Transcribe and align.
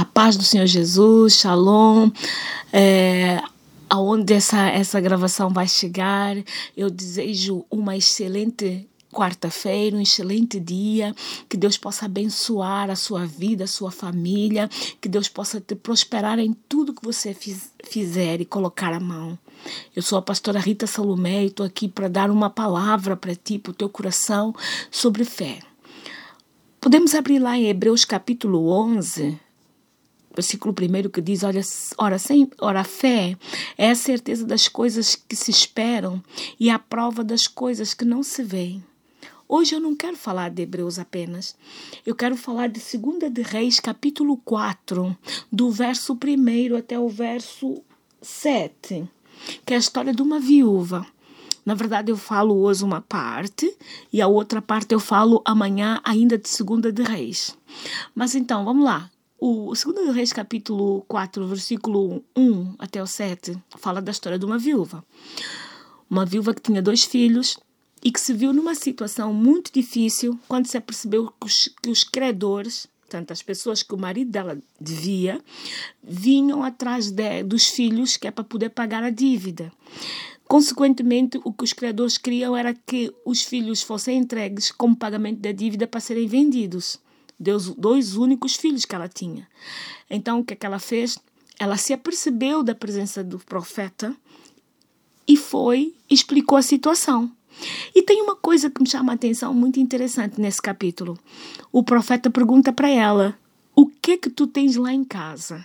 A 0.00 0.04
paz 0.06 0.34
do 0.34 0.42
Senhor 0.42 0.64
Jesus, 0.64 1.34
shalom. 1.34 2.10
É, 2.72 3.38
aonde 3.86 4.32
essa, 4.32 4.66
essa 4.68 4.98
gravação 4.98 5.50
vai 5.50 5.68
chegar, 5.68 6.38
eu 6.74 6.88
desejo 6.88 7.66
uma 7.70 7.94
excelente 7.94 8.88
quarta-feira, 9.12 9.94
um 9.94 10.00
excelente 10.00 10.58
dia, 10.58 11.14
que 11.46 11.54
Deus 11.54 11.76
possa 11.76 12.06
abençoar 12.06 12.88
a 12.88 12.96
sua 12.96 13.26
vida, 13.26 13.64
a 13.64 13.66
sua 13.66 13.90
família, 13.90 14.70
que 15.02 15.06
Deus 15.06 15.28
possa 15.28 15.60
te 15.60 15.74
prosperar 15.74 16.38
em 16.38 16.54
tudo 16.66 16.94
que 16.94 17.04
você 17.04 17.34
fiz, 17.34 17.70
fizer 17.84 18.40
e 18.40 18.46
colocar 18.46 18.94
a 18.94 19.00
mão. 19.00 19.38
Eu 19.94 20.00
sou 20.00 20.16
a 20.16 20.22
pastora 20.22 20.58
Rita 20.58 20.86
Salomé 20.86 21.42
e 21.42 21.48
estou 21.48 21.66
aqui 21.66 21.86
para 21.86 22.08
dar 22.08 22.30
uma 22.30 22.48
palavra 22.48 23.18
para 23.18 23.34
ti, 23.34 23.58
para 23.58 23.72
o 23.72 23.74
teu 23.74 23.90
coração, 23.90 24.54
sobre 24.90 25.26
fé. 25.26 25.58
Podemos 26.80 27.14
abrir 27.14 27.38
lá 27.38 27.54
em 27.58 27.66
Hebreus 27.66 28.06
capítulo 28.06 28.66
11, 28.70 29.38
versículo 30.34 30.74
1 30.74 31.10
que 31.10 31.20
diz: 31.20 31.42
Olha, 31.42 31.60
ora, 31.98 32.18
sem, 32.18 32.50
ora, 32.60 32.80
a 32.80 32.84
fé 32.84 33.36
é 33.76 33.90
a 33.90 33.94
certeza 33.94 34.46
das 34.46 34.68
coisas 34.68 35.14
que 35.14 35.36
se 35.36 35.50
esperam 35.50 36.22
e 36.58 36.70
a 36.70 36.78
prova 36.78 37.22
das 37.24 37.46
coisas 37.46 37.94
que 37.94 38.04
não 38.04 38.22
se 38.22 38.42
veem. 38.42 38.82
Hoje 39.52 39.74
eu 39.74 39.80
não 39.80 39.96
quero 39.96 40.16
falar 40.16 40.48
de 40.48 40.62
Hebreus 40.62 40.96
apenas. 40.96 41.56
Eu 42.06 42.14
quero 42.14 42.36
falar 42.36 42.68
de 42.68 42.80
2 42.80 43.32
de 43.32 43.42
Reis, 43.42 43.80
capítulo 43.80 44.36
4, 44.44 45.16
do 45.50 45.72
verso 45.72 46.14
1 46.14 46.76
até 46.76 46.96
o 46.96 47.08
verso 47.08 47.82
7, 48.22 49.08
que 49.66 49.74
é 49.74 49.76
a 49.76 49.80
história 49.80 50.14
de 50.14 50.22
uma 50.22 50.38
viúva. 50.38 51.04
Na 51.66 51.74
verdade, 51.74 52.12
eu 52.12 52.16
falo 52.16 52.56
hoje 52.58 52.84
uma 52.84 53.00
parte 53.00 53.76
e 54.12 54.22
a 54.22 54.28
outra 54.28 54.62
parte 54.62 54.94
eu 54.94 55.00
falo 55.00 55.42
amanhã, 55.44 56.00
ainda 56.04 56.38
de 56.38 56.48
2 56.64 56.94
de 56.94 57.02
Reis. 57.02 57.56
Mas 58.14 58.36
então, 58.36 58.64
vamos 58.64 58.84
lá. 58.84 59.10
O 59.42 59.72
2 59.72 60.14
Reis, 60.14 60.34
capítulo 60.34 61.00
4, 61.08 61.46
versículo 61.46 62.22
1 62.36 62.74
até 62.78 63.02
o 63.02 63.06
7, 63.06 63.56
fala 63.78 64.02
da 64.02 64.12
história 64.12 64.38
de 64.38 64.44
uma 64.44 64.58
viúva. 64.58 65.02
Uma 66.10 66.26
viúva 66.26 66.52
que 66.52 66.60
tinha 66.60 66.82
dois 66.82 67.04
filhos 67.04 67.58
e 68.04 68.12
que 68.12 68.20
se 68.20 68.34
viu 68.34 68.52
numa 68.52 68.74
situação 68.74 69.32
muito 69.32 69.72
difícil 69.72 70.38
quando 70.46 70.66
se 70.66 70.76
apercebeu 70.76 71.32
que 71.40 71.46
os, 71.46 71.70
que 71.82 71.88
os 71.88 72.04
credores, 72.04 72.86
portanto, 73.00 73.30
as 73.30 73.42
pessoas 73.42 73.82
que 73.82 73.94
o 73.94 73.98
marido 73.98 74.30
dela 74.30 74.58
devia, 74.78 75.40
vinham 76.02 76.62
atrás 76.62 77.10
de, 77.10 77.42
dos 77.42 77.64
filhos 77.64 78.18
que 78.18 78.28
é 78.28 78.30
para 78.30 78.44
poder 78.44 78.68
pagar 78.68 79.02
a 79.02 79.08
dívida. 79.08 79.72
Consequentemente, 80.46 81.40
o 81.44 81.50
que 81.50 81.64
os 81.64 81.72
credores 81.72 82.18
queriam 82.18 82.54
era 82.54 82.74
que 82.74 83.10
os 83.24 83.42
filhos 83.42 83.80
fossem 83.80 84.18
entregues 84.18 84.70
como 84.70 84.94
pagamento 84.94 85.40
da 85.40 85.50
dívida 85.50 85.86
para 85.86 85.98
serem 85.98 86.26
vendidos. 86.26 87.00
Deus, 87.40 87.70
dois 87.70 88.16
únicos 88.16 88.54
filhos 88.54 88.84
que 88.84 88.94
ela 88.94 89.08
tinha. 89.08 89.48
Então, 90.10 90.40
o 90.40 90.44
que, 90.44 90.52
é 90.52 90.56
que 90.56 90.66
ela 90.66 90.78
fez? 90.78 91.18
Ela 91.58 91.78
se 91.78 91.94
apercebeu 91.94 92.62
da 92.62 92.74
presença 92.74 93.24
do 93.24 93.38
profeta 93.38 94.14
e 95.26 95.36
foi, 95.36 95.94
explicou 96.10 96.58
a 96.58 96.62
situação. 96.62 97.32
E 97.94 98.02
tem 98.02 98.22
uma 98.22 98.36
coisa 98.36 98.70
que 98.70 98.82
me 98.82 98.88
chama 98.88 99.12
a 99.12 99.14
atenção 99.14 99.54
muito 99.54 99.80
interessante 99.80 100.40
nesse 100.40 100.60
capítulo. 100.60 101.18
O 101.72 101.82
profeta 101.82 102.30
pergunta 102.30 102.72
para 102.72 102.88
ela: 102.88 103.38
O 103.74 103.86
que 103.86 104.12
é 104.12 104.16
que 104.18 104.30
tu 104.30 104.46
tens 104.46 104.76
lá 104.76 104.92
em 104.92 105.04
casa? 105.04 105.64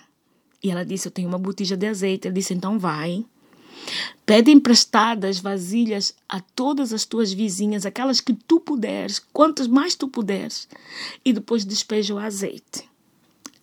E 0.64 0.72
ela 0.72 0.86
disse: 0.86 1.08
Eu 1.08 1.12
tenho 1.12 1.28
uma 1.28 1.38
botija 1.38 1.78
de 1.78 1.88
azeite. 1.88 2.28
Ele 2.28 2.36
disse: 2.36 2.54
Então 2.54 2.80
vai, 2.80 3.26
Pede 4.26 4.52
emprestadas 4.52 5.40
vasilhas 5.40 6.16
a 6.28 6.40
todas 6.40 6.92
as 6.92 7.06
tuas 7.06 7.32
vizinhas, 7.32 7.86
aquelas 7.86 8.20
que 8.20 8.34
tu 8.34 8.60
puderes, 8.60 9.20
quantas 9.20 9.68
mais 9.68 9.96
tu 9.96 10.08
puderes, 10.08 10.68
e 11.24 11.32
depois 11.32 11.64
despeja 11.64 12.14
o 12.14 12.20
azeite. 12.20 12.90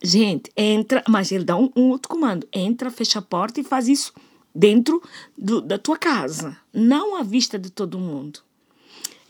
Gente, 0.02 0.50
entra, 0.56 1.02
mas 1.08 1.30
ele 1.30 1.44
dá 1.44 1.56
um, 1.56 1.70
um 1.76 1.90
outro 1.90 2.08
comando: 2.08 2.46
entra, 2.52 2.90
fecha 2.90 3.18
a 3.18 3.22
porta 3.22 3.60
e 3.60 3.64
faz 3.64 3.88
isso 3.88 4.12
dentro 4.54 5.02
do, 5.36 5.60
da 5.60 5.78
tua 5.78 5.96
casa, 5.96 6.56
não 6.72 7.16
à 7.16 7.22
vista 7.22 7.58
de 7.58 7.70
todo 7.70 7.98
mundo. 7.98 8.40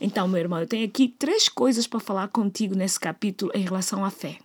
Então, 0.01 0.27
meu 0.27 0.41
irmão, 0.41 0.59
eu 0.59 0.67
tenho 0.67 0.85
aqui 0.85 1.09
três 1.09 1.49
coisas 1.49 1.87
para 1.87 2.01
falar 2.01 2.29
contigo 2.29 2.75
nesse 2.75 2.99
capítulo 2.99 3.53
em 3.55 3.63
relação 3.63 4.05
à 4.05 4.11
fé. 4.11 4.39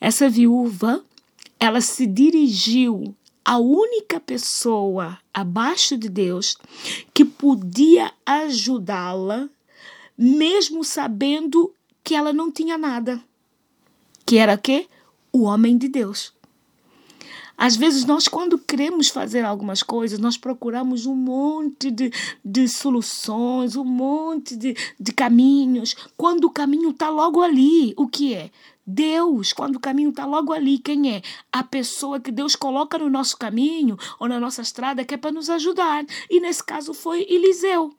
Essa 0.00 0.28
viúva, 0.28 1.02
ela 1.58 1.80
se 1.80 2.06
dirigiu 2.06 3.16
a 3.44 3.58
única 3.58 4.18
pessoa 4.18 5.18
abaixo 5.32 5.98
de 5.98 6.08
Deus 6.08 6.56
que 7.12 7.24
podia 7.24 8.10
ajudá-la, 8.24 9.48
mesmo 10.16 10.82
sabendo 10.82 11.72
que 12.02 12.14
ela 12.14 12.32
não 12.32 12.50
tinha 12.50 12.78
nada. 12.78 13.22
Que 14.24 14.38
era 14.38 14.56
que 14.56 14.88
o 15.32 15.42
homem 15.42 15.76
de 15.76 15.88
Deus. 15.88 16.32
Às 17.56 17.76
vezes, 17.76 18.04
nós, 18.04 18.26
quando 18.26 18.58
queremos 18.58 19.08
fazer 19.08 19.44
algumas 19.44 19.82
coisas, 19.82 20.18
nós 20.18 20.36
procuramos 20.36 21.06
um 21.06 21.14
monte 21.14 21.90
de, 21.90 22.10
de 22.44 22.68
soluções, 22.68 23.76
um 23.76 23.84
monte 23.84 24.56
de, 24.56 24.76
de 24.98 25.12
caminhos, 25.12 25.94
quando 26.16 26.46
o 26.46 26.50
caminho 26.50 26.90
está 26.90 27.08
logo 27.10 27.40
ali. 27.40 27.94
O 27.96 28.08
que 28.08 28.34
é? 28.34 28.50
Deus, 28.86 29.52
quando 29.52 29.76
o 29.76 29.80
caminho 29.80 30.10
está 30.10 30.26
logo 30.26 30.52
ali, 30.52 30.78
quem 30.78 31.14
é? 31.16 31.22
A 31.50 31.62
pessoa 31.62 32.20
que 32.20 32.30
Deus 32.30 32.54
coloca 32.54 32.98
no 32.98 33.08
nosso 33.08 33.36
caminho 33.36 33.96
ou 34.18 34.28
na 34.28 34.38
nossa 34.38 34.62
estrada 34.62 35.04
que 35.04 35.14
é 35.14 35.16
para 35.16 35.32
nos 35.32 35.48
ajudar. 35.48 36.04
E 36.28 36.40
nesse 36.40 36.62
caso 36.62 36.92
foi 36.92 37.26
Eliseu. 37.28 37.94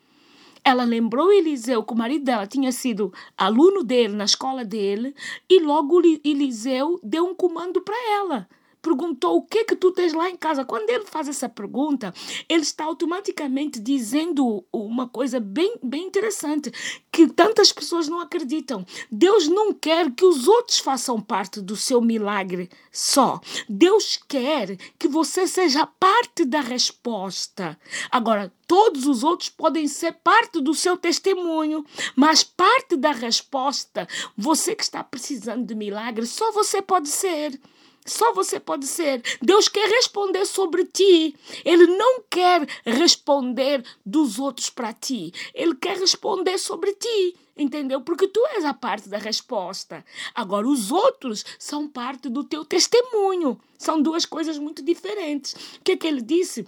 Ela 0.63 0.83
lembrou 0.83 1.31
Eliseu 1.31 1.83
que 1.83 1.93
o 1.93 1.97
marido 1.97 2.25
dela 2.25 2.47
tinha 2.47 2.71
sido 2.71 3.13
aluno 3.37 3.83
dele 3.83 4.15
na 4.15 4.25
escola 4.25 4.65
dele 4.65 5.15
e 5.49 5.59
logo 5.59 6.01
Eliseu 6.23 6.99
deu 7.03 7.25
um 7.25 7.35
comando 7.35 7.81
para 7.81 7.95
ela 8.11 8.47
perguntou 8.85 9.37
o 9.37 9.41
que 9.41 9.63
que 9.63 9.75
tu 9.75 9.91
tens 9.91 10.13
lá 10.13 10.29
em 10.29 10.37
casa. 10.37 10.63
Quando 10.63 10.87
ele 10.91 11.05
faz 11.05 11.27
essa 11.27 11.49
pergunta, 11.49 12.13
ele 12.47 12.61
está 12.61 12.85
automaticamente 12.85 13.79
dizendo 13.79 14.63
uma 14.71 15.09
coisa 15.09 15.39
bem, 15.39 15.75
bem 15.81 16.05
interessante, 16.05 16.71
que 17.11 17.27
tantas 17.27 17.71
pessoas 17.71 18.07
não 18.07 18.19
acreditam. 18.19 18.85
Deus 19.11 19.47
não 19.47 19.73
quer 19.73 20.11
que 20.11 20.23
os 20.23 20.47
outros 20.47 20.77
façam 20.77 21.19
parte 21.19 21.61
do 21.61 21.75
seu 21.75 21.99
milagre 21.99 22.69
só. 22.91 23.41
Deus 23.67 24.19
quer 24.27 24.77
que 24.99 25.07
você 25.07 25.47
seja 25.47 25.87
parte 25.87 26.45
da 26.45 26.61
resposta. 26.61 27.79
Agora, 28.11 28.53
todos 28.67 29.07
os 29.07 29.23
outros 29.23 29.49
podem 29.49 29.87
ser 29.87 30.13
parte 30.23 30.61
do 30.61 30.75
seu 30.75 30.95
testemunho, 30.95 31.83
mas 32.15 32.43
parte 32.43 32.95
da 32.95 33.11
resposta, 33.11 34.07
você 34.37 34.75
que 34.75 34.83
está 34.83 35.03
precisando 35.03 35.65
de 35.65 35.73
milagre, 35.73 36.27
só 36.27 36.51
você 36.51 36.83
pode 36.83 37.09
ser. 37.09 37.59
Só 38.05 38.33
você 38.33 38.59
pode 38.59 38.85
ser. 38.85 39.21
Deus 39.41 39.67
quer 39.67 39.89
responder 39.89 40.45
sobre 40.45 40.85
ti. 40.85 41.35
Ele 41.65 41.87
não 41.87 42.21
quer 42.29 42.67
responder 42.85 43.83
dos 44.05 44.37
outros 44.37 44.69
para 44.69 44.93
ti. 44.93 45.33
Ele 45.53 45.75
quer 45.75 45.97
responder 45.97 46.57
sobre 46.59 46.93
ti. 46.93 47.35
Entendeu? 47.57 48.01
Porque 48.01 48.27
tu 48.27 48.45
és 48.47 48.63
a 48.63 48.73
parte 48.73 49.09
da 49.09 49.17
resposta. 49.17 50.05
Agora, 50.35 50.67
os 50.67 50.91
outros 50.91 51.43
são 51.57 51.87
parte 51.87 52.29
do 52.29 52.43
teu 52.43 52.63
testemunho. 52.63 53.59
São 53.77 54.01
duas 54.01 54.25
coisas 54.25 54.59
muito 54.59 54.83
diferentes. 54.83 55.53
O 55.53 55.81
que 55.83 55.93
é 55.93 55.97
que 55.97 56.05
ele 56.05 56.21
disse? 56.21 56.67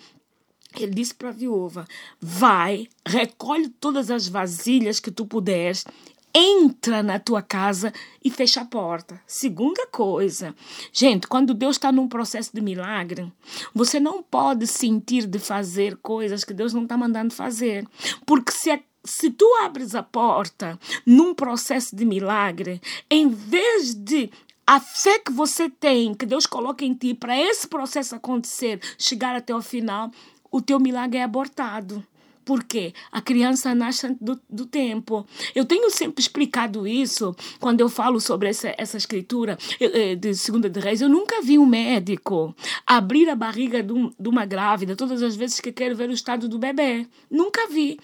Ele 0.76 0.94
disse 0.94 1.14
para 1.14 1.30
a 1.30 1.34
viúva: 1.34 1.88
Vai, 2.20 2.88
recolhe 3.06 3.70
todas 3.70 4.10
as 4.10 4.28
vasilhas 4.28 5.00
que 5.00 5.12
tu 5.12 5.26
puderes 5.26 5.86
entra 6.34 7.02
na 7.02 7.20
tua 7.20 7.42
casa 7.42 7.94
e 8.24 8.30
fecha 8.30 8.62
a 8.62 8.66
porta. 8.66 9.20
Segunda 9.26 9.88
coisa, 9.88 10.56
gente, 10.92 11.28
quando 11.28 11.54
Deus 11.54 11.76
está 11.76 11.92
num 11.92 12.08
processo 12.08 12.52
de 12.54 12.62
milagre, 12.62 13.32
você 13.74 14.00
não 14.00 14.22
pode 14.22 14.68
sentir 14.68 15.26
de 15.26 15.40
fazer 15.40 15.98
coisas 15.98 16.44
que 16.44 16.54
Deus 16.54 16.74
não 16.74 16.84
está 16.84 16.98
mandando 16.98 17.34
fazer. 17.34 17.88
Porque 18.26 18.52
se 18.52 18.70
se 19.04 19.32
tu 19.32 19.46
abres 19.64 19.96
a 19.96 20.04
porta 20.04 20.78
num 21.06 21.34
processo 21.34 21.96
de 21.96 22.04
milagre, 22.04 22.82
em 23.10 23.30
vez 23.30 23.96
de 23.96 24.30
a 24.66 24.82
fé 24.82 25.18
que 25.18 25.32
você 25.32 25.70
tem, 25.70 26.14
que 26.14 26.26
Deus 26.26 26.46
coloca 26.46 26.84
em 26.84 26.94
ti 26.94 27.14
para 27.14 27.38
esse 27.38 27.66
processo 27.70 28.16
acontecer, 28.16 28.82
chegar 28.98 29.34
até 29.34 29.56
o 29.56 29.62
final, 29.62 30.12
o 30.52 30.62
teu 30.62 30.78
milagre 30.78 31.20
é 31.20 31.24
abortado. 31.24 32.06
Porque 32.48 32.94
a 33.12 33.20
criança 33.20 33.76
nasce 33.76 34.16
do, 34.22 34.40
do 34.50 34.66
tempo. 34.66 35.28
Eu 35.54 35.66
tenho 35.66 35.92
sempre 35.92 36.22
explicado 36.22 36.88
isso 36.88 37.36
quando 37.60 37.82
eu 37.82 37.90
falo 37.90 38.22
sobre 38.22 38.48
essa, 38.48 38.74
essa 38.78 38.96
escritura 38.96 39.58
eh, 39.82 40.16
de 40.16 40.34
Segunda 40.34 40.70
de 40.70 40.80
Reis. 40.80 41.02
Eu 41.02 41.10
nunca 41.10 41.42
vi 41.42 41.60
um 41.60 41.66
médico 41.66 42.56
abrir 42.86 43.30
a 43.30 43.36
barriga 43.36 43.84
de, 43.84 43.92
um, 43.92 44.14
de 44.18 44.30
uma 44.30 44.46
grávida 44.46 44.96
todas 44.96 45.22
as 45.22 45.36
vezes 45.36 45.60
que 45.60 45.74
quer 45.74 45.94
ver 45.94 46.10
o 46.10 46.14
estado 46.14 46.48
do 46.48 46.58
bebê. 46.58 47.06
Nunca 47.30 47.68
vi. 47.68 48.00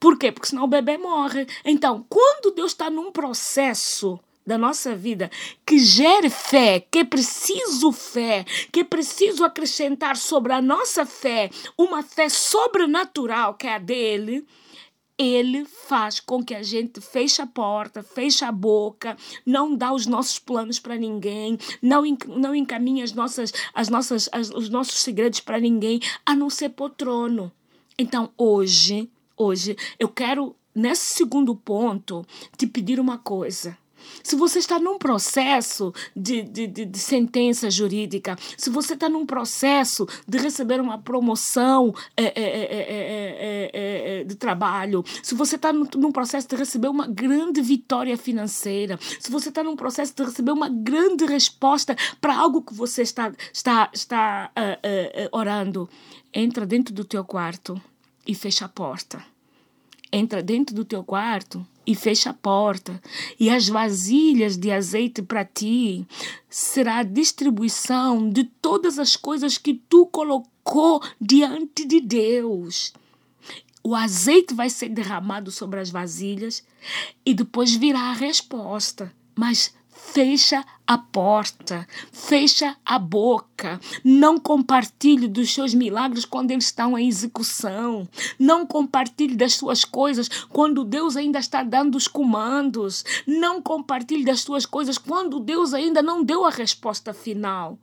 Por 0.00 0.18
quê? 0.18 0.32
Porque 0.32 0.48
senão 0.48 0.64
o 0.64 0.68
bebê 0.68 0.98
morre. 0.98 1.46
Então, 1.64 2.04
quando 2.08 2.52
Deus 2.56 2.72
está 2.72 2.90
num 2.90 3.12
processo 3.12 4.18
da 4.46 4.56
nossa 4.56 4.94
vida 4.94 5.30
que 5.64 5.78
gere 5.78 6.30
fé, 6.30 6.80
que 6.80 7.00
é 7.00 7.04
preciso 7.04 7.90
fé, 7.90 8.44
que 8.70 8.80
é 8.80 8.84
preciso 8.84 9.44
acrescentar 9.44 10.16
sobre 10.16 10.52
a 10.52 10.62
nossa 10.62 11.04
fé 11.04 11.50
uma 11.76 12.02
fé 12.02 12.28
sobrenatural 12.28 13.54
que 13.54 13.66
é 13.66 13.74
a 13.74 13.78
dele, 13.78 14.46
ele 15.18 15.64
faz 15.64 16.20
com 16.20 16.44
que 16.44 16.54
a 16.54 16.62
gente 16.62 17.00
feche 17.00 17.40
a 17.40 17.46
porta, 17.46 18.02
feche 18.02 18.44
a 18.44 18.52
boca, 18.52 19.16
não 19.44 19.74
dá 19.74 19.92
os 19.92 20.06
nossos 20.06 20.38
planos 20.38 20.78
para 20.78 20.96
ninguém, 20.96 21.58
não, 21.80 22.02
não 22.28 22.54
encaminha 22.54 23.02
as 23.02 23.12
nossas, 23.12 23.52
as 23.72 23.88
nossas, 23.88 24.28
as, 24.30 24.50
os 24.50 24.68
nossos 24.68 25.00
segredos 25.00 25.40
para 25.40 25.58
ninguém, 25.58 26.00
a 26.24 26.34
não 26.34 26.50
ser 26.50 26.70
para 26.70 26.86
o 26.86 26.90
trono. 26.90 27.50
Então, 27.98 28.30
hoje, 28.36 29.08
hoje, 29.36 29.76
eu 29.98 30.08
quero, 30.08 30.54
nesse 30.74 31.14
segundo 31.14 31.56
ponto, 31.56 32.26
te 32.56 32.66
pedir 32.66 33.00
uma 33.00 33.16
coisa. 33.16 33.76
Se 34.22 34.36
você 34.36 34.58
está 34.58 34.78
num 34.78 34.98
processo 34.98 35.92
de, 36.14 36.42
de, 36.42 36.66
de, 36.66 36.84
de 36.84 36.98
sentença 36.98 37.70
jurídica, 37.70 38.36
se 38.56 38.70
você 38.70 38.94
está 38.94 39.08
num 39.08 39.26
processo 39.26 40.06
de 40.26 40.38
receber 40.38 40.80
uma 40.80 40.98
promoção 40.98 41.94
é, 42.16 42.24
é, 42.24 44.20
é, 44.20 44.24
de 44.24 44.34
trabalho, 44.34 45.04
se 45.22 45.34
você 45.34 45.56
está 45.56 45.72
num 45.72 46.12
processo 46.12 46.48
de 46.48 46.56
receber 46.56 46.88
uma 46.88 47.06
grande 47.06 47.60
vitória 47.60 48.16
financeira, 48.16 48.98
se 49.20 49.30
você 49.30 49.48
está 49.48 49.62
num 49.62 49.76
processo 49.76 50.14
de 50.14 50.24
receber 50.24 50.52
uma 50.52 50.68
grande 50.68 51.24
resposta 51.24 51.96
para 52.20 52.36
algo 52.36 52.62
que 52.62 52.74
você 52.74 53.02
está, 53.02 53.32
está, 53.52 53.90
está 53.92 54.50
orando, 55.32 55.88
entra 56.32 56.66
dentro 56.66 56.94
do 56.94 57.04
teu 57.04 57.24
quarto 57.24 57.80
e 58.26 58.34
fecha 58.34 58.64
a 58.64 58.68
porta. 58.68 59.24
Entra 60.12 60.42
dentro 60.42 60.74
do 60.74 60.84
teu 60.84 61.04
quarto 61.04 61.66
e 61.86 61.94
fecha 61.94 62.30
a 62.30 62.34
porta, 62.34 63.00
e 63.38 63.48
as 63.48 63.68
vasilhas 63.68 64.56
de 64.56 64.70
azeite 64.70 65.22
para 65.22 65.44
ti 65.44 66.06
será 66.50 66.98
a 66.98 67.02
distribuição 67.02 68.28
de 68.28 68.44
todas 68.44 68.98
as 68.98 69.14
coisas 69.14 69.56
que 69.56 69.74
tu 69.74 70.06
colocou 70.06 71.02
diante 71.20 71.84
de 71.84 72.00
Deus. 72.00 72.92
O 73.84 73.94
azeite 73.94 74.52
vai 74.52 74.68
ser 74.68 74.88
derramado 74.88 75.52
sobre 75.52 75.78
as 75.78 75.90
vasilhas 75.90 76.64
e 77.24 77.32
depois 77.32 77.72
virá 77.76 78.10
a 78.10 78.14
resposta. 78.14 79.14
Mas 79.36 79.72
fecha 80.12 80.64
a 80.86 80.96
porta, 80.96 81.86
fecha 82.12 82.76
a 82.84 82.98
boca, 82.98 83.80
não 84.04 84.38
compartilhe 84.38 85.26
dos 85.26 85.52
seus 85.52 85.74
milagres 85.74 86.24
quando 86.24 86.52
eles 86.52 86.66
estão 86.66 86.96
em 86.96 87.08
execução, 87.08 88.08
não 88.38 88.64
compartilhe 88.64 89.34
das 89.34 89.54
suas 89.54 89.84
coisas 89.84 90.28
quando 90.48 90.84
Deus 90.84 91.16
ainda 91.16 91.38
está 91.38 91.62
dando 91.62 91.96
os 91.96 92.06
comandos, 92.06 93.04
não 93.26 93.60
compartilhe 93.60 94.24
das 94.24 94.40
suas 94.40 94.64
coisas 94.64 94.96
quando 94.96 95.40
Deus 95.40 95.74
ainda 95.74 96.00
não 96.00 96.22
deu 96.22 96.44
a 96.44 96.50
resposta 96.50 97.12
final. 97.12 97.78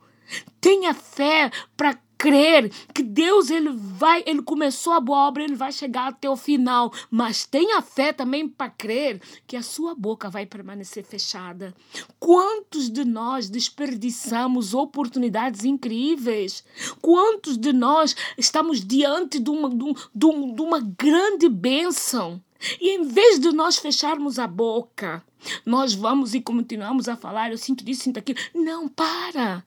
Tenha 0.60 0.94
fé 0.94 1.50
para 1.76 1.94
crer 2.18 2.70
que 2.94 3.02
Deus 3.02 3.50
ele 3.50 3.70
vai, 3.70 4.22
ele 4.26 4.42
começou 4.42 4.92
a 4.92 5.00
boa 5.00 5.28
obra, 5.28 5.42
ele 5.42 5.54
vai 5.54 5.72
chegar 5.72 6.08
até 6.08 6.28
o 6.28 6.36
final, 6.36 6.92
mas 7.10 7.46
tenha 7.46 7.80
fé 7.82 8.12
também 8.12 8.48
para 8.48 8.70
crer 8.70 9.20
que 9.46 9.56
a 9.56 9.62
sua 9.62 9.94
boca 9.94 10.30
vai 10.30 10.46
permanecer 10.46 11.04
fechada. 11.04 11.74
Quantos 12.18 12.90
de 12.90 13.04
nós 13.04 13.48
desperdiçamos 13.48 14.74
oportunidades 14.74 15.64
incríveis? 15.64 16.64
Quantos 17.00 17.56
de 17.56 17.72
nós 17.72 18.16
estamos 18.38 18.84
diante 18.84 19.38
de 19.38 19.50
uma, 19.50 19.68
de, 19.68 20.54
de 20.54 20.62
uma 20.62 20.80
grande 20.80 21.48
bênção? 21.48 22.42
E 22.80 22.96
em 22.96 23.02
vez 23.02 23.38
de 23.38 23.52
nós 23.52 23.76
fecharmos 23.78 24.38
a 24.38 24.46
boca, 24.46 25.22
nós 25.66 25.92
vamos 25.92 26.34
e 26.34 26.40
continuamos 26.40 27.08
a 27.08 27.16
falar, 27.16 27.50
eu 27.50 27.58
sinto 27.58 27.88
isso, 27.88 28.04
sinto 28.04 28.18
aquilo. 28.18 28.38
Não, 28.54 28.88
para. 28.88 29.64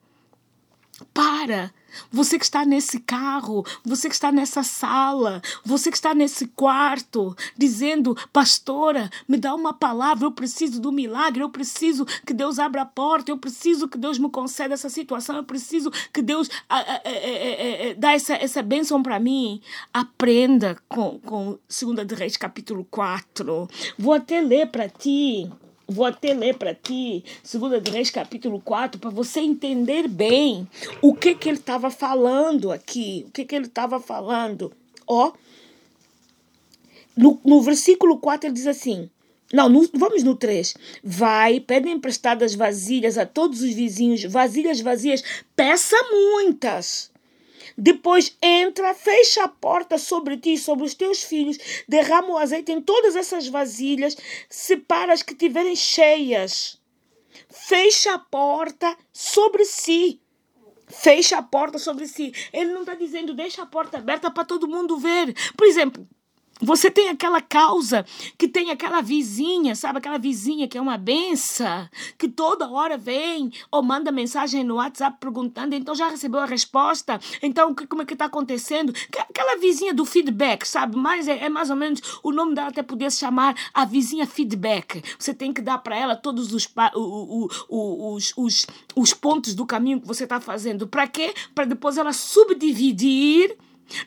Para. 1.14 1.72
Você 2.12 2.38
que 2.38 2.46
está 2.46 2.66
nesse 2.66 3.00
carro, 3.00 3.66
você 3.84 4.08
que 4.08 4.16
está 4.16 4.32
nessa 4.32 4.64
sala, 4.64 5.42
você 5.64 5.90
que 5.90 5.98
está 5.98 6.14
nesse 6.14 6.48
quarto, 6.48 7.36
dizendo: 7.58 8.16
Pastora, 8.32 9.10
me 9.28 9.38
dá 9.38 9.54
uma 9.56 9.74
palavra, 9.74 10.26
eu 10.26 10.32
preciso 10.32 10.80
do 10.80 10.92
milagre, 10.92 11.42
eu 11.42 11.50
preciso 11.50 12.06
que 12.26 12.34
Deus 12.34 12.60
abra 12.60 12.84
a 12.84 12.86
porta, 12.86 13.32
eu 13.32 13.38
preciso 13.38 13.88
que 13.88 13.98
Deus 13.98 14.20
me 14.20 14.30
conceda 14.30 14.74
essa 14.74 14.90
situação, 14.90 15.38
eu 15.38 15.44
preciso 15.44 15.92
que 16.14 16.22
Deus 16.22 16.50
a, 16.70 16.78
a, 16.78 16.96
a, 16.96 17.94
dá 17.98 18.14
essa, 18.14 18.36
essa 18.36 18.62
bênção 18.62 19.02
para 19.02 19.20
mim. 19.20 19.62
Aprenda 19.94 20.78
com, 20.88 21.20
com 21.20 21.58
2 21.68 22.08
de 22.08 22.16
Reis, 22.16 22.38
capítulo 22.38 22.86
4. 22.90 23.68
Vou 23.98 24.14
até 24.14 24.42
ler 24.42 24.68
para 24.68 24.90
ti. 24.90 25.50
Vou 25.88 26.06
até 26.06 26.34
ler 26.34 26.57
para 26.57 26.75
ti, 26.75 27.24
2 27.50 27.81
de 27.81 27.92
Reis, 27.92 28.10
capítulo 28.10 28.60
4, 28.60 29.00
para 29.00 29.10
você 29.10 29.39
entender 29.39 30.07
bem 30.07 30.68
o 31.01 31.16
que, 31.16 31.34
que 31.34 31.48
ele 31.48 31.57
estava 31.57 31.89
falando 31.89 32.72
aqui. 32.72 33.25
O 33.28 33.31
que, 33.31 33.45
que 33.45 33.56
ele 33.56 33.68
estava 33.68 34.00
falando. 34.00 34.74
Ó, 35.07 35.31
no, 37.16 37.39
no 37.44 37.62
versículo 37.62 38.18
4 38.18 38.48
ele 38.48 38.54
diz 38.54 38.68
assim: 38.68 39.10
não, 39.51 39.69
no, 39.69 39.88
vamos 39.94 40.24
no 40.24 40.36
3. 40.36 40.75
Vai, 41.04 41.60
pede 41.60 41.89
emprestadas 41.89 42.54
vasilhas 42.54 43.18
a 43.18 43.25
todos 43.25 43.62
os 43.62 43.74
vizinhos, 43.74 44.24
vasilhas 44.24 44.81
vazias, 44.81 45.24
peça 45.56 45.95
muitas. 46.12 47.10
Depois 47.77 48.35
entra, 48.41 48.94
fecha 48.95 49.44
a 49.44 49.47
porta 49.47 50.00
sobre 50.00 50.38
ti 50.38 50.53
e 50.53 50.57
sobre 50.57 50.85
os 50.85 50.95
teus 50.95 51.24
filhos, 51.24 51.57
derrama 51.88 52.29
o 52.29 52.38
azeite 52.38 52.71
em 52.71 52.81
todas 52.81 53.15
essas 53.15 53.47
vasilhas, 53.47 54.18
separa 54.50 55.13
as 55.13 55.21
que 55.21 55.35
tiverem 55.35 55.75
cheias. 55.75 56.81
Fecha 57.50 58.13
a 58.13 58.19
porta 58.19 58.97
sobre 59.13 59.63
si. 59.63 60.19
Fecha 60.88 61.38
a 61.38 61.44
porta 61.44 61.77
sobre 61.77 62.07
si. 62.07 62.33
Ele 62.51 62.71
não 62.71 62.81
está 62.81 62.95
dizendo 62.95 63.33
deixa 63.33 63.62
a 63.62 63.65
porta 63.65 63.97
aberta 63.97 64.31
para 64.31 64.45
todo 64.45 64.68
mundo 64.68 64.97
ver. 64.97 65.35
Por 65.56 65.68
exemplo, 65.68 66.07
você 66.62 66.89
tem 66.89 67.09
aquela 67.09 67.42
causa 67.42 68.06
que 68.38 68.48
tem 68.48 68.71
aquela 68.71 69.01
vizinha, 69.01 69.75
sabe? 69.75 70.00
Aquela 70.00 70.18
vizinha 70.18 70.68
que 70.68 70.77
é 70.77 70.81
uma 70.81 70.98
benção, 70.98 71.88
que 72.18 72.27
toda 72.27 72.69
hora 72.69 72.98
vem 72.98 73.51
ou 73.71 73.83
manda 73.83 74.12
mensagem 74.12 74.63
no 74.63 74.75
WhatsApp 74.75 75.18
perguntando, 75.19 75.75
então 75.75 75.94
já 75.95 76.09
recebeu 76.09 76.39
a 76.39 76.45
resposta? 76.45 77.19
Então, 77.42 77.75
como 77.88 78.01
é 78.01 78.06
que 78.06 78.13
está 78.13 78.25
acontecendo? 78.25 78.94
Aquela 79.30 79.57
vizinha 79.57 79.94
do 79.94 80.06
feedback, 80.06 80.65
sabe? 80.65 80.98
Mas 80.98 81.27
é, 81.27 81.45
é, 81.45 81.50
mais 81.50 81.69
ou 81.69 81.75
menos, 81.75 82.01
o 82.24 82.31
nome 82.31 82.56
dela 82.56 82.69
até 82.69 82.81
podia 82.81 83.10
se 83.10 83.19
chamar 83.19 83.56
a 83.74 83.86
vizinha 83.86 84.25
feedback. 84.25 85.03
Você 85.18 85.33
tem 85.33 85.53
que 85.53 85.62
dar 85.62 85.77
para 85.77 85.98
ela 85.98 86.15
todos 86.15 86.53
os, 86.53 86.68
o, 86.95 87.50
o, 87.69 88.15
os, 88.15 88.33
os, 88.36 88.68
os 88.95 89.13
pontos 89.13 89.53
do 89.53 89.65
caminho 89.65 90.01
que 90.01 90.07
você 90.07 90.24
está 90.24 90.39
fazendo. 90.39 90.88
Para 90.88 91.07
quê? 91.07 91.33
Para 91.53 91.65
depois 91.65 91.98
ela 91.98 92.13
subdividir 92.13 93.57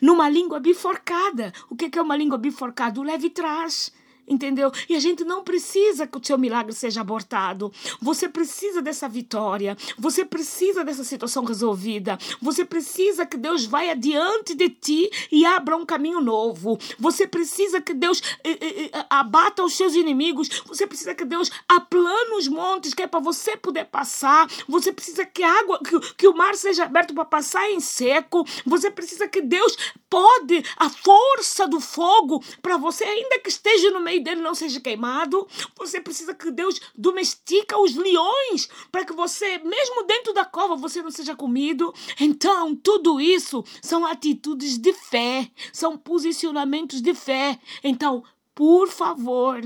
numa 0.00 0.28
língua 0.28 0.60
biforcada. 0.60 1.52
O 1.68 1.76
que 1.76 1.98
é 1.98 2.02
uma 2.02 2.16
língua 2.16 2.38
biforcada? 2.38 3.00
O 3.00 3.02
leve 3.02 3.30
trás 3.30 3.92
entendeu? 4.30 4.70
E 4.88 4.94
a 4.94 5.00
gente 5.00 5.24
não 5.24 5.42
precisa 5.42 6.06
que 6.06 6.16
o 6.16 6.24
seu 6.24 6.38
milagre 6.38 6.72
seja 6.72 7.00
abortado. 7.00 7.72
Você 8.00 8.28
precisa 8.28 8.80
dessa 8.80 9.08
vitória. 9.08 9.76
Você 9.98 10.24
precisa 10.24 10.84
dessa 10.84 11.02
situação 11.02 11.44
resolvida. 11.44 12.16
Você 12.40 12.64
precisa 12.64 13.26
que 13.26 13.36
Deus 13.36 13.64
vá 13.64 13.80
adiante 13.80 14.54
de 14.54 14.68
ti 14.70 15.10
e 15.32 15.44
abra 15.44 15.76
um 15.76 15.84
caminho 15.84 16.20
novo. 16.20 16.78
Você 16.98 17.26
precisa 17.26 17.80
que 17.80 17.92
Deus 17.92 18.22
eh, 18.44 18.58
eh, 18.60 18.90
eh 18.92 19.06
abata 19.10 19.64
os 19.64 19.74
seus 19.74 19.94
inimigos. 19.94 20.62
Você 20.66 20.86
precisa 20.86 21.14
que 21.14 21.24
Deus 21.24 21.50
aplane 21.68 22.36
os 22.36 22.46
montes, 22.46 22.94
que 22.94 23.02
é 23.02 23.06
para 23.06 23.20
você 23.20 23.56
poder 23.56 23.86
passar. 23.86 24.48
Você 24.68 24.92
precisa 24.92 25.26
que 25.26 25.42
a 25.42 25.60
água, 25.60 25.80
que, 25.80 25.98
que 26.14 26.28
o 26.28 26.36
mar 26.36 26.54
seja 26.54 26.84
aberto 26.84 27.14
para 27.14 27.24
passar 27.24 27.68
em 27.70 27.80
seco. 27.80 28.44
Você 28.64 28.90
precisa 28.90 29.26
que 29.26 29.40
Deus 29.40 29.76
pode 30.08 30.62
a 30.76 30.88
força 30.90 31.66
do 31.66 31.80
fogo 31.80 32.42
para 32.60 32.76
você, 32.76 33.04
ainda 33.04 33.38
que 33.38 33.48
esteja 33.48 33.90
no 33.90 34.00
meio 34.00 34.19
dele 34.22 34.40
não 34.40 34.54
seja 34.54 34.80
queimado. 34.80 35.46
Você 35.76 36.00
precisa 36.00 36.34
que 36.34 36.50
Deus 36.50 36.80
domestica 36.96 37.78
os 37.78 37.94
leões 37.94 38.68
para 38.90 39.04
que 39.04 39.12
você, 39.12 39.58
mesmo 39.58 40.04
dentro 40.04 40.32
da 40.32 40.44
cova, 40.44 40.76
você 40.76 41.02
não 41.02 41.10
seja 41.10 41.34
comido. 41.34 41.92
Então, 42.20 42.74
tudo 42.76 43.20
isso 43.20 43.64
são 43.82 44.04
atitudes 44.06 44.78
de 44.78 44.92
fé, 44.92 45.50
são 45.72 45.96
posicionamentos 45.96 47.00
de 47.00 47.14
fé. 47.14 47.58
Então, 47.82 48.24
por 48.54 48.88
favor, 48.88 49.62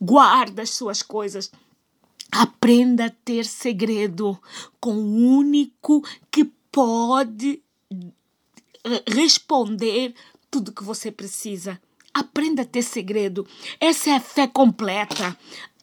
guarda 0.00 0.62
as 0.62 0.70
suas 0.70 1.02
coisas. 1.02 1.50
Aprenda 2.32 3.06
a 3.06 3.10
ter 3.10 3.44
segredo 3.44 4.38
com 4.80 4.94
o 4.94 5.36
único 5.36 6.02
que 6.30 6.44
pode 6.70 7.62
eh, 8.84 9.02
responder 9.06 10.14
tudo 10.50 10.72
que 10.72 10.82
você 10.82 11.10
precisa. 11.10 11.80
Aprenda 12.12 12.62
a 12.62 12.64
ter 12.64 12.82
segredo. 12.82 13.46
Essa 13.80 14.10
é 14.10 14.16
a 14.16 14.20
fé 14.20 14.46
completa. 14.46 15.36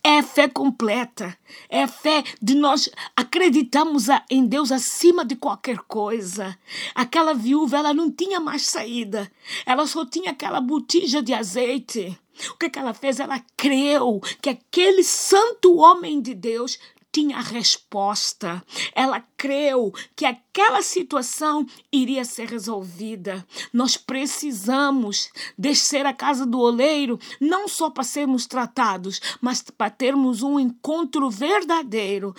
É 0.04 0.22
fé 0.22 0.48
completa. 0.48 1.38
É 1.70 1.86
fé 1.86 2.24
de 2.42 2.56
nós 2.56 2.90
acreditamos 3.16 4.06
em 4.30 4.46
Deus 4.46 4.72
acima 4.72 5.26
de 5.26 5.36
qualquer 5.36 5.80
coisa. 5.80 6.58
Aquela 6.96 7.34
viúva, 7.34 7.78
ela 7.78 7.94
não 7.94 8.10
tinha 8.10 8.40
mais 8.40 8.64
saída. 8.64 9.30
Ela 9.66 9.86
só 9.86 10.06
tinha 10.06 10.32
aquela 10.32 10.62
botija 10.62 11.22
de 11.22 11.34
azeite. 11.34 12.18
O 12.52 12.58
que, 12.58 12.70
que 12.70 12.80
ela 12.80 12.94
fez? 12.94 13.20
Ela 13.20 13.44
creu 13.58 14.22
que 14.42 14.50
aquele 14.50 15.04
santo 15.04 15.76
homem 15.76 16.22
de 16.22 16.34
Deus 16.34 16.80
tinha 17.18 17.38
a 17.38 17.42
resposta. 17.42 18.64
Ela 18.94 19.20
creu 19.36 19.92
que 20.16 20.24
aquela 20.24 20.84
situação 20.84 21.66
iria 21.92 22.24
ser 22.24 22.48
resolvida. 22.48 23.44
Nós 23.74 23.98
precisamos 23.98 25.32
descer 25.58 26.06
à 26.06 26.14
casa 26.14 26.46
do 26.46 26.60
oleiro, 26.60 27.20
não 27.42 27.68
só 27.68 27.90
para 27.90 28.04
sermos 28.04 28.46
tratados, 28.46 29.20
mas 29.42 29.64
para 29.64 29.90
termos 29.90 30.44
um 30.44 30.60
encontro 30.60 31.28
verdadeiro 31.32 32.36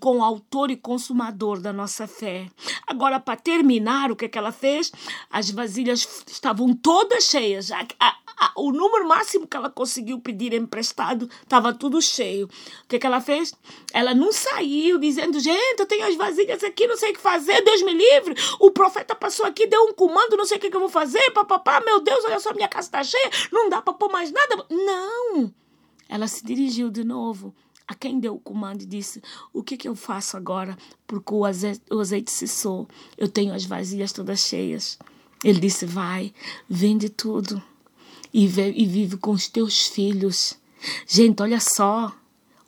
com 0.00 0.18
o 0.18 0.24
autor 0.24 0.72
e 0.72 0.76
consumador 0.76 1.60
da 1.60 1.72
nossa 1.72 2.08
fé. 2.08 2.48
Agora, 2.88 3.20
para 3.20 3.38
terminar, 3.38 4.10
o 4.10 4.16
que, 4.16 4.24
é 4.24 4.28
que 4.28 4.38
ela 4.38 4.50
fez? 4.50 4.90
As 5.30 5.48
vasilhas 5.48 6.24
estavam 6.26 6.74
todas 6.74 7.22
cheias. 7.24 7.70
A, 8.40 8.46
a, 8.46 8.46
a, 8.46 8.52
o 8.56 8.72
número 8.72 9.06
máximo 9.06 9.46
que 9.46 9.56
ela 9.56 9.68
conseguiu 9.68 10.18
pedir 10.18 10.54
emprestado 10.54 11.28
estava 11.42 11.74
tudo 11.74 12.00
cheio. 12.00 12.46
O 12.46 12.88
que, 12.88 12.98
que 12.98 13.06
ela 13.06 13.20
fez? 13.20 13.54
Ela 13.92 14.14
não 14.14 14.32
saiu 14.32 14.98
dizendo, 14.98 15.38
gente, 15.38 15.80
eu 15.80 15.86
tenho 15.86 16.06
as 16.06 16.16
vasilhas 16.16 16.64
aqui, 16.64 16.86
não 16.86 16.96
sei 16.96 17.10
o 17.10 17.14
que 17.14 17.20
fazer, 17.20 17.62
Deus 17.62 17.82
me 17.82 17.92
livre. 17.92 18.34
O 18.58 18.70
profeta 18.70 19.14
passou 19.14 19.44
aqui, 19.44 19.66
deu 19.66 19.82
um 19.84 19.92
comando, 19.92 20.36
não 20.36 20.46
sei 20.46 20.56
o 20.56 20.60
que, 20.60 20.70
que 20.70 20.76
eu 20.76 20.80
vou 20.80 20.88
fazer, 20.88 21.30
papapá, 21.32 21.80
meu 21.80 22.00
Deus, 22.00 22.24
olha 22.24 22.40
só, 22.40 22.54
minha 22.54 22.68
casa 22.68 22.88
está 22.88 23.04
cheia, 23.04 23.30
não 23.52 23.68
dá 23.68 23.82
para 23.82 23.94
pôr 23.94 24.10
mais 24.10 24.30
nada. 24.30 24.64
Não! 24.70 25.52
Ela 26.08 26.26
se 26.26 26.44
dirigiu 26.44 26.90
de 26.90 27.04
novo 27.04 27.54
a 27.86 27.94
quem 27.94 28.20
deu 28.20 28.34
o 28.34 28.40
comando 28.40 28.82
e 28.82 28.86
disse: 28.86 29.22
O 29.52 29.62
que, 29.62 29.76
que 29.76 29.88
eu 29.88 29.94
faço 29.94 30.36
agora? 30.36 30.76
Porque 31.06 31.34
o 31.34 31.44
azeite, 31.44 31.82
o 31.90 32.00
azeite 32.00 32.30
cessou, 32.30 32.88
eu 33.18 33.28
tenho 33.28 33.52
as 33.52 33.64
vasilhas 33.64 34.12
todas 34.12 34.40
cheias. 34.40 34.98
Ele 35.42 35.60
disse: 35.60 35.86
Vai, 35.86 36.32
vende 36.68 37.08
tudo 37.08 37.62
e, 38.32 38.44
e 38.44 38.86
vive 38.86 39.16
com 39.16 39.32
os 39.32 39.48
teus 39.48 39.86
filhos. 39.86 40.54
Gente, 41.06 41.42
olha 41.42 41.60
só. 41.60 42.12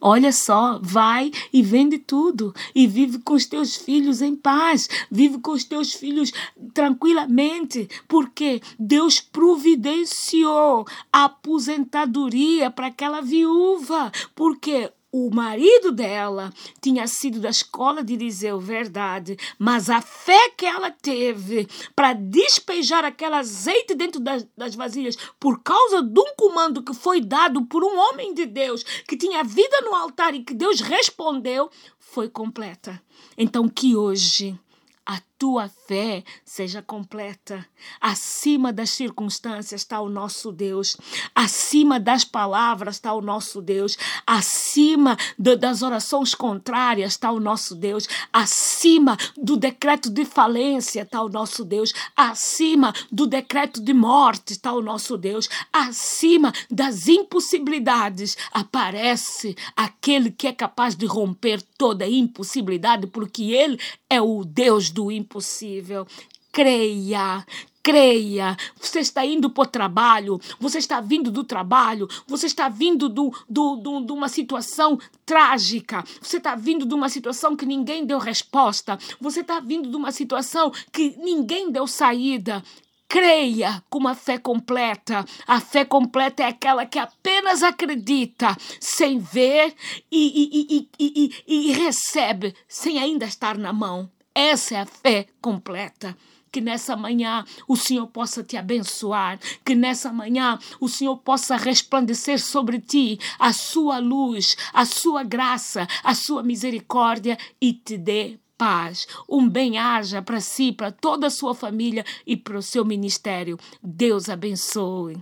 Olha 0.04 0.32
só, 0.32 0.80
vai 0.82 1.30
e 1.52 1.62
vende 1.62 1.96
tudo 1.96 2.52
e 2.74 2.88
vive 2.88 3.20
com 3.20 3.34
os 3.34 3.46
teus 3.46 3.76
filhos 3.76 4.20
em 4.20 4.34
paz, 4.34 4.88
vive 5.08 5.38
com 5.38 5.52
os 5.52 5.62
teus 5.62 5.92
filhos 5.92 6.32
tranquilamente, 6.74 7.88
porque 8.08 8.60
Deus 8.76 9.20
providenciou 9.20 10.84
a 11.12 11.26
aposentadoria 11.26 12.68
para 12.68 12.88
aquela 12.88 13.20
viúva, 13.20 14.10
porque 14.34 14.90
o 15.12 15.28
marido 15.30 15.92
dela 15.92 16.50
tinha 16.80 17.06
sido 17.06 17.38
da 17.38 17.50
escola 17.50 18.02
de 18.02 18.14
Eliseu, 18.14 18.58
verdade, 18.58 19.36
mas 19.58 19.90
a 19.90 20.00
fé 20.00 20.48
que 20.56 20.64
ela 20.64 20.90
teve 20.90 21.68
para 21.94 22.14
despejar 22.14 23.04
aquele 23.04 23.34
azeite 23.34 23.94
dentro 23.94 24.18
das, 24.18 24.46
das, 24.56 24.74
vasilhas 24.74 25.16
por 25.38 25.62
causa 25.62 26.02
de 26.02 26.18
um 26.18 26.34
comando 26.34 26.82
que 26.82 26.94
foi 26.94 27.20
dado 27.20 27.66
por 27.66 27.84
um 27.84 27.98
homem 27.98 28.32
de 28.32 28.46
Deus 28.46 28.82
que 29.06 29.16
tinha 29.16 29.44
vida 29.44 29.82
no 29.82 29.94
altar 29.94 30.34
e 30.34 30.42
que 30.42 30.54
Deus 30.54 30.80
respondeu, 30.80 31.70
foi 31.98 32.30
completa. 32.30 33.00
Então, 33.36 33.68
que 33.68 33.94
hoje 33.94 34.58
a 35.04 35.20
tua 35.42 35.68
fé 35.68 36.22
seja 36.44 36.80
completa. 36.80 37.66
Acima 38.00 38.72
das 38.72 38.90
circunstâncias 38.90 39.80
está 39.80 40.00
o 40.00 40.08
nosso 40.08 40.52
Deus, 40.52 40.96
acima 41.34 41.98
das 41.98 42.24
palavras 42.24 42.94
está 42.94 43.12
o 43.12 43.20
nosso 43.20 43.60
Deus, 43.60 43.98
acima 44.24 45.16
das 45.36 45.82
orações 45.82 46.32
contrárias 46.32 47.14
está 47.14 47.32
o 47.32 47.40
nosso 47.40 47.74
Deus, 47.74 48.06
acima 48.32 49.16
do 49.36 49.56
decreto 49.56 50.10
de 50.10 50.24
falência 50.24 51.02
está 51.02 51.20
o 51.20 51.28
nosso 51.28 51.64
Deus, 51.64 51.92
acima 52.16 52.94
do 53.10 53.26
decreto 53.26 53.82
de 53.82 53.92
morte 53.92 54.52
está 54.52 54.72
o 54.72 54.80
nosso 54.80 55.18
Deus, 55.18 55.48
acima 55.72 56.52
das 56.70 57.08
impossibilidades 57.08 58.36
aparece 58.52 59.56
aquele 59.74 60.30
que 60.30 60.46
é 60.46 60.52
capaz 60.52 60.94
de 60.94 61.04
romper 61.04 61.60
toda 61.76 62.08
impossibilidade, 62.08 63.08
porque 63.08 63.50
Ele 63.50 63.76
é 64.08 64.22
o 64.22 64.44
Deus 64.44 64.88
do 64.88 65.10
impossível 65.10 65.31
possível. 65.32 66.06
Creia, 66.52 67.44
creia. 67.82 68.54
Você 68.78 69.00
está 69.00 69.24
indo 69.24 69.48
para 69.48 69.62
o 69.62 69.66
trabalho, 69.66 70.38
você 70.60 70.76
está 70.76 71.00
vindo 71.00 71.30
do 71.30 71.42
trabalho, 71.42 72.06
você 72.26 72.46
está 72.46 72.68
vindo 72.68 73.08
do, 73.08 73.32
do, 73.48 73.76
do, 73.76 74.04
de 74.04 74.12
uma 74.12 74.28
situação 74.28 74.98
trágica, 75.24 76.04
você 76.20 76.36
está 76.36 76.54
vindo 76.54 76.84
de 76.84 76.94
uma 76.94 77.08
situação 77.08 77.56
que 77.56 77.64
ninguém 77.64 78.04
deu 78.04 78.18
resposta, 78.18 78.98
você 79.18 79.40
está 79.40 79.58
vindo 79.60 79.88
de 79.88 79.96
uma 79.96 80.12
situação 80.12 80.70
que 80.92 81.16
ninguém 81.16 81.72
deu 81.72 81.86
saída. 81.86 82.62
Creia 83.08 83.82
com 83.90 83.98
uma 83.98 84.14
fé 84.14 84.38
completa. 84.38 85.22
A 85.46 85.60
fé 85.60 85.84
completa 85.84 86.42
é 86.42 86.46
aquela 86.46 86.86
que 86.86 86.98
apenas 86.98 87.62
acredita 87.62 88.56
sem 88.80 89.18
ver 89.18 89.74
e, 90.10 90.88
e, 90.88 90.88
e, 90.98 91.30
e, 91.46 91.72
recebe 91.72 92.54
sem 92.66 92.98
ainda 92.98 93.26
estar 93.26 93.58
na 93.58 93.70
mão. 93.70 94.10
Essa 94.34 94.76
é 94.76 94.80
a 94.80 94.86
fé 94.86 95.26
completa. 95.40 96.16
Que 96.50 96.60
nessa 96.60 96.94
manhã 96.94 97.44
o 97.66 97.76
Senhor 97.76 98.06
possa 98.08 98.44
te 98.44 98.58
abençoar, 98.58 99.40
que 99.64 99.74
nessa 99.74 100.12
manhã 100.12 100.58
o 100.78 100.86
Senhor 100.86 101.16
possa 101.16 101.56
resplandecer 101.56 102.38
sobre 102.38 102.78
ti 102.78 103.18
a 103.38 103.54
sua 103.54 103.98
luz, 103.98 104.54
a 104.74 104.84
sua 104.84 105.22
graça, 105.22 105.88
a 106.04 106.14
sua 106.14 106.42
misericórdia 106.42 107.38
e 107.58 107.72
te 107.72 107.96
dê 107.96 108.38
paz. 108.58 109.08
Um 109.26 109.48
bem-aja 109.48 110.20
para 110.20 110.40
si, 110.40 110.72
para 110.72 110.92
toda 110.92 111.28
a 111.28 111.30
sua 111.30 111.54
família 111.54 112.04
e 112.26 112.36
para 112.36 112.58
o 112.58 112.62
seu 112.62 112.84
ministério. 112.84 113.58
Deus 113.82 114.28
abençoe. 114.28 115.16